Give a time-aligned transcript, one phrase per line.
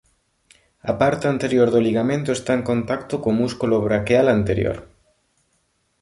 [0.91, 4.77] A parte anterior do ligamento está en contacto co músculo braquial anterior.